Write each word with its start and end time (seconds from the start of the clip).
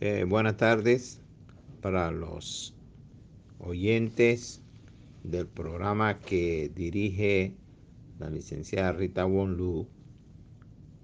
Eh, 0.00 0.24
buenas 0.26 0.56
tardes 0.56 1.20
para 1.82 2.10
los 2.10 2.74
oyentes 3.60 4.60
del 5.22 5.46
programa 5.46 6.18
que 6.18 6.72
dirige 6.74 7.54
la 8.18 8.28
licenciada 8.30 8.92
Rita 8.92 9.26
Wonlu, 9.26 9.86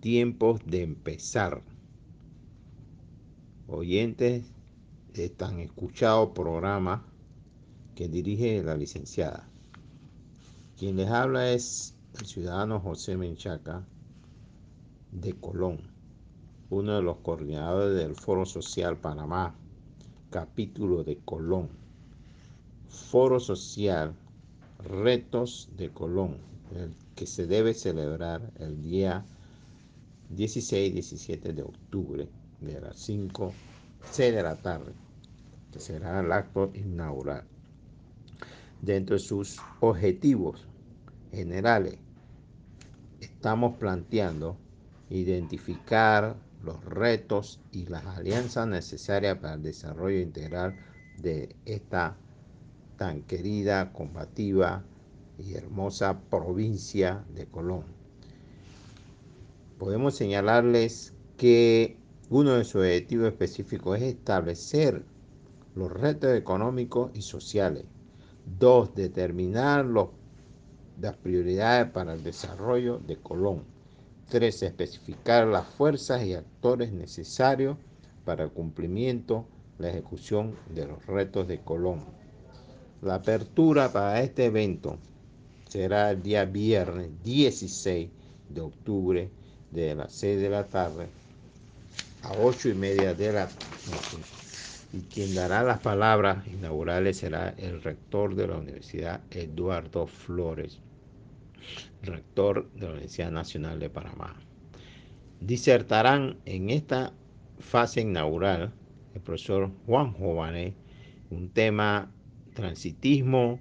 Tiempos 0.01 0.61
de 0.67 0.83
empezar. 0.83 1.63
Oyentes 3.69 4.45
de 5.13 5.29
tan 5.29 5.61
escuchado 5.61 6.35
programa 6.35 7.05
que 7.95 8.09
dirige 8.09 8.63
la 8.63 8.77
licenciada. 8.77 9.49
Quien 10.79 10.97
les 10.97 11.11
habla 11.11 11.53
es 11.53 11.95
el 12.19 12.27
ciudadano 12.27 12.81
José 12.81 13.17
Menchaca 13.17 13.87
de 15.13 15.33
Colón, 15.35 15.96
uno 16.71 16.97
de 16.97 17.03
los 17.03 17.19
coordinadores 17.19 17.97
del 17.97 18.17
Foro 18.17 18.45
Social 18.45 18.97
Panamá, 18.97 19.55
capítulo 20.31 21.05
de 21.05 21.19
Colón. 21.19 21.69
Foro 22.89 23.39
Social 23.39 24.15
Retos 24.83 25.69
de 25.77 25.91
Colón, 25.91 26.39
el 26.75 26.93
que 27.15 27.27
se 27.27 27.47
debe 27.47 27.73
celebrar 27.73 28.53
el 28.59 28.83
día 28.83 29.25
16 30.31 30.91
y 30.91 30.93
17 30.93 31.53
de 31.53 31.63
octubre 31.63 32.29
de 32.61 32.81
las 32.81 32.97
5, 32.97 33.53
6 34.11 34.35
de 34.35 34.43
la 34.43 34.57
tarde, 34.57 34.93
que 35.73 35.79
será 35.79 36.21
el 36.21 36.33
acto 36.33 36.73
inaugural. 36.75 37.45
Dentro 38.83 39.15
de 39.15 39.21
sus 39.21 39.59
objetivos 39.81 40.67
generales, 41.31 41.99
estamos 43.21 43.77
planteando 43.77 44.57
identificar 45.11 46.37
los 46.67 46.85
retos 46.85 47.61
y 47.73 47.87
las 47.87 48.05
alianzas 48.05 48.67
necesarias 48.67 49.39
para 49.39 49.55
el 49.55 49.63
desarrollo 49.63 50.21
integral 50.21 50.77
de 51.19 51.57
esta 51.65 52.17
tan 52.99 53.23
querida, 53.23 53.93
combativa 53.93 54.85
y 55.39 55.55
hermosa 55.55 56.21
provincia 56.29 57.25
de 57.35 57.47
Colón. 57.47 57.85
Podemos 59.79 60.15
señalarles 60.17 61.15
que 61.37 61.99
uno 62.31 62.55
de 62.55 62.65
sus 62.65 62.77
objetivos 62.77 63.29
específicos 63.29 63.99
es 63.99 64.05
establecer 64.05 65.05
los 65.75 65.93
retos 65.93 66.35
económicos 66.35 67.11
y 67.15 67.23
sociales. 67.23 67.85
Dos, 68.59 68.95
determinar 68.95 69.85
las 69.85 71.17
prioridades 71.17 71.91
para 71.91 72.15
el 72.15 72.25
desarrollo 72.25 72.99
de 72.99 73.17
Colón. 73.17 73.76
Tres, 74.29 74.61
especificar 74.63 75.47
las 75.47 75.69
fuerzas 75.69 76.25
y 76.25 76.35
actores 76.35 76.91
necesarios 76.91 77.77
para 78.25 78.43
el 78.43 78.51
cumplimiento, 78.51 79.47
la 79.79 79.91
ejecución 79.91 80.57
de 80.75 80.87
los 80.87 81.07
retos 81.07 81.47
de 81.47 81.61
Colón. 81.61 82.05
La 83.03 83.17
apertura 83.17 83.93
para 83.93 84.21
este 84.23 84.47
evento 84.47 84.99
será 85.69 86.11
el 86.11 86.25
día 86.25 86.45
viernes 86.45 87.11
16 87.23 88.11
de 88.49 88.61
octubre 88.61 89.31
de 89.71 89.95
las 89.95 90.13
6 90.13 90.41
de 90.41 90.51
la 90.51 90.65
tarde 90.65 91.07
a 92.23 92.33
8 92.43 92.71
y 92.71 92.75
media 92.75 93.15
de 93.15 93.33
la 93.33 93.45
noche. 93.45 94.19
Y 94.93 95.03
quien 95.03 95.37
dará 95.37 95.63
las 95.63 95.79
palabras 95.79 96.45
inaugurales 96.49 97.19
será 97.19 97.51
el 97.59 97.81
rector 97.81 98.35
de 98.35 98.49
la 98.49 98.57
Universidad 98.57 99.21
Eduardo 99.31 100.09
Flores, 100.09 100.81
rector 102.03 102.71
de 102.73 102.87
la 102.87 102.93
Universidad 102.93 103.31
Nacional 103.31 103.79
de 103.79 103.91
Panamá. 103.91 104.37
Disertarán 105.41 106.39
en 106.45 106.71
esta 106.71 107.13
fase 107.59 108.01
inaugural 108.01 108.73
el 109.15 109.21
profesor 109.21 109.71
Juan 109.87 110.13
Jované 110.13 110.75
un 111.31 111.51
tema 111.51 112.11
transitismo, 112.55 113.59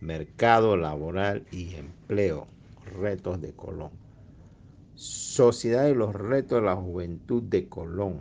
mercado 0.00 0.76
laboral 0.76 1.46
y 1.52 1.74
empleo, 1.74 2.46
retos 2.98 3.40
de 3.40 3.52
Colón. 3.52 3.90
Sociedad 4.94 5.88
y 5.88 5.94
los 5.94 6.14
retos 6.14 6.60
de 6.60 6.66
la 6.66 6.76
juventud 6.76 7.42
de 7.42 7.68
Colón, 7.68 8.20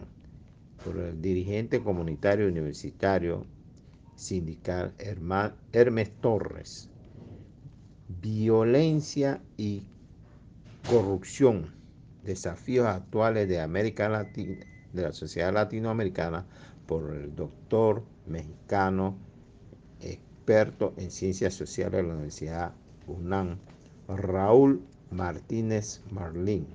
por 0.84 0.97
el 0.97 1.22
dirigente 1.22 1.81
comunitario 1.81 2.47
universitario 2.47 3.46
sindical 4.16 4.94
Hermes 5.72 6.12
Torres. 6.22 6.91
Violencia 8.19 9.41
y 9.57 9.83
corrupción, 10.89 11.73
desafíos 12.23 12.88
actuales 12.88 13.47
de 13.47 13.61
América 13.61 14.09
Latina, 14.09 14.66
de 14.94 15.01
la 15.03 15.13
sociedad 15.13 15.53
latinoamericana, 15.53 16.45
por 16.88 17.13
el 17.13 17.33
doctor 17.35 18.03
mexicano 18.25 19.16
experto 20.01 20.94
en 20.97 21.11
ciencias 21.11 21.53
sociales 21.53 22.01
de 22.01 22.03
la 22.03 22.13
Universidad 22.16 22.73
UNAM, 23.07 23.57
Raúl 24.07 24.81
Martínez 25.11 26.01
Marlín. 26.11 26.67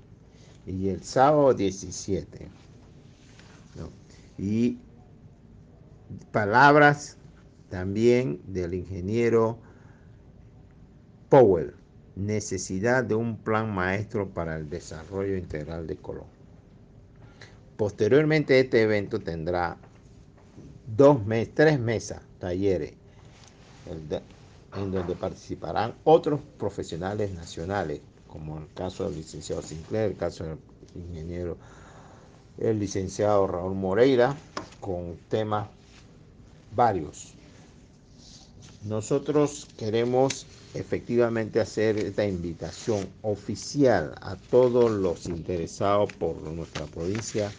Y 0.67 0.89
el 0.89 1.03
sábado 1.03 1.55
17. 1.55 2.49
¿no? 3.77 3.91
Y 4.39 4.79
palabras 6.33 7.17
también 7.69 8.41
del 8.47 8.75
ingeniero 8.75 9.59
Powell. 11.39 11.75
Necesidad 12.15 13.05
de 13.05 13.15
un 13.15 13.37
plan 13.37 13.71
maestro 13.75 14.27
para 14.27 14.57
el 14.57 14.71
desarrollo 14.71 15.37
integral 15.37 15.87
de 15.87 15.97
Colón. 15.97 16.25
Posteriormente 17.77 18.59
este 18.59 18.81
evento 18.81 19.21
tendrá 19.21 19.77
dos 20.97 21.27
meses, 21.27 21.55
tres 21.55 21.79
mesas, 21.79 22.23
talleres, 22.39 22.95
en 23.87 24.91
donde 24.91 25.15
participarán 25.15 25.95
otros 26.05 26.41
profesionales 26.59 27.35
nacionales, 27.35 28.01
como 28.29 28.57
el 28.57 28.73
caso 28.73 29.05
del 29.05 29.17
licenciado 29.19 29.61
Sinclair, 29.61 30.13
el 30.13 30.17
caso 30.17 30.45
del 30.45 30.59
ingeniero, 30.95 31.59
el 32.57 32.79
licenciado 32.79 33.47
Raúl 33.47 33.75
Moreira, 33.75 34.35
con 34.81 35.19
temas 35.29 35.69
varios. 36.75 37.35
Nosotros 38.85 39.67
queremos 39.77 40.47
efectivamente 40.75 41.61
hacer 41.61 41.99
esta 41.99 42.25
invitación 42.27 43.09
oficial 43.23 44.15
a 44.21 44.37
todos 44.37 44.91
los 44.91 45.27
interesados 45.27 46.13
por 46.13 46.41
nuestra 46.43 46.85
provincia, 46.87 47.51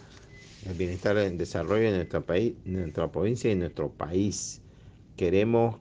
el 0.65 0.73
bienestar 0.75 1.17
el 1.17 1.37
desarrollo 1.37 1.91
de 1.91 1.97
nuestra, 1.97 2.21
país, 2.21 2.53
nuestra 2.63 3.11
provincia 3.11 3.51
y 3.51 3.55
nuestro 3.55 3.89
país. 3.89 4.61
Queremos 5.17 5.75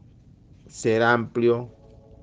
ser 0.69 1.03
amplio, 1.03 1.69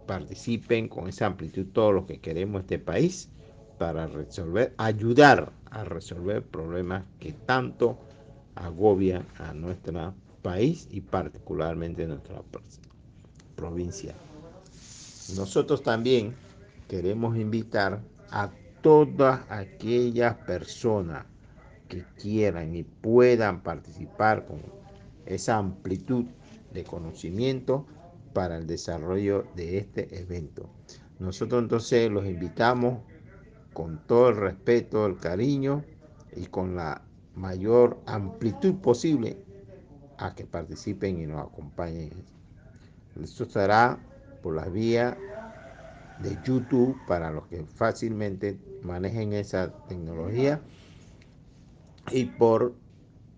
participen 0.06 0.90
con 0.90 1.08
esa 1.08 1.28
amplitud 1.28 1.68
todos 1.72 1.94
los 1.94 2.06
que 2.06 2.20
queremos 2.20 2.62
este 2.62 2.80
país 2.80 3.30
para 3.78 4.08
resolver, 4.08 4.74
ayudar 4.78 5.54
a 5.72 5.86
resolver 5.86 6.44
problemas 6.44 7.06
que 7.20 7.32
tanto 7.32 7.98
agobian 8.56 9.26
a 9.38 9.54
nuestro 9.54 10.14
país 10.42 10.88
y 10.92 11.02
particularmente 11.02 12.04
a 12.04 12.08
nuestra 12.08 12.42
provincia. 13.56 14.16
Nosotros 15.36 15.84
también 15.84 16.36
queremos 16.88 17.38
invitar 17.38 18.02
a 18.30 18.52
todas 18.82 19.40
aquellas 19.50 20.36
personas 20.40 21.26
que 21.88 22.04
quieran 22.20 22.76
y 22.76 22.84
puedan 22.84 23.62
participar 23.62 24.46
con 24.46 24.62
esa 25.26 25.58
amplitud 25.58 26.26
de 26.74 26.84
conocimiento 26.84 27.86
para 28.34 28.58
el 28.58 28.68
desarrollo 28.68 29.46
de 29.56 29.78
este 29.78 30.20
evento. 30.20 30.70
Nosotros 31.20 31.62
entonces 31.62 32.12
los 32.12 32.26
invitamos 32.26 33.00
con 33.74 34.00
todo 34.06 34.30
el 34.30 34.38
respeto, 34.38 35.06
el 35.06 35.18
cariño 35.18 35.84
y 36.36 36.48
con 36.48 36.76
la 36.76 37.02
mayor 37.36 38.00
amplitud 38.06 38.76
posible 38.76 39.38
a 40.18 40.36
que 40.36 40.46
participen 40.46 41.20
y 41.20 41.26
nos 41.26 41.46
acompañen. 41.48 42.12
Esto 43.22 43.44
estará 43.44 44.00
por 44.42 44.56
las 44.56 44.72
vías 44.72 45.16
de 46.22 46.38
YouTube 46.44 46.98
para 47.08 47.32
los 47.32 47.48
que 47.48 47.64
fácilmente 47.66 48.60
manejen 48.82 49.34
esa 49.34 49.72
tecnología 49.88 50.62
y 52.12 52.26
por 52.26 52.76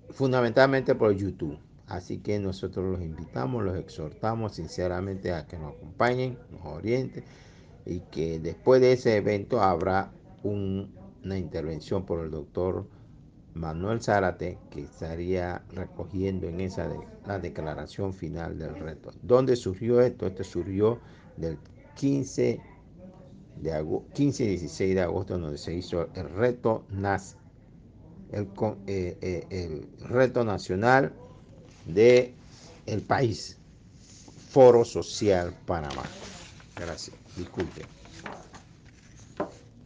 fundamentalmente 0.10 0.96
por 0.96 1.14
YouTube. 1.14 1.58
Así 1.88 2.18
que 2.18 2.40
nosotros 2.40 2.86
los 2.86 3.02
invitamos, 3.02 3.64
los 3.64 3.78
exhortamos 3.78 4.54
sinceramente 4.56 5.32
a 5.34 5.46
que 5.46 5.58
nos 5.58 5.76
acompañen, 5.76 6.40
nos 6.52 6.66
orienten 6.66 7.24
y 7.86 8.00
que 8.00 8.40
después 8.40 8.82
de 8.82 8.94
ese 8.94 9.18
evento 9.18 9.62
habrá 9.62 10.12
un, 10.44 10.96
una 11.24 11.38
intervención 11.38 12.06
por 12.06 12.26
el 12.26 12.32
doctor 12.32 12.88
Manuel 13.56 14.02
Zárate 14.02 14.58
que 14.70 14.84
estaría 14.84 15.64
recogiendo 15.72 16.48
en 16.48 16.62
esa 16.62 16.90
la 17.26 17.40
declaración 17.40 18.14
final 18.14 18.58
del 18.60 18.76
reto. 18.76 19.12
¿Dónde 19.22 19.56
surgió 19.56 20.02
esto? 20.02 20.28
Esto 20.28 20.44
surgió 20.44 21.00
del 21.38 21.58
15 21.96 22.62
de 23.62 24.02
15 24.14 24.44
y 24.44 24.48
16 24.48 24.96
de 24.96 25.02
agosto 25.02 25.38
donde 25.38 25.58
se 25.58 25.74
hizo 25.74 26.10
el 26.14 26.30
reto 26.30 26.84
NAS 26.90 27.38
el, 28.32 28.50
eh, 28.88 29.18
eh, 29.22 29.48
el 29.50 30.08
reto 30.10 30.44
nacional 30.44 31.14
de 31.86 32.34
el 32.86 33.02
país, 33.02 33.58
Foro 34.50 34.84
Social 34.86 35.54
Panamá. 35.66 36.04
Gracias, 36.76 37.16
disculpe. 37.38 37.84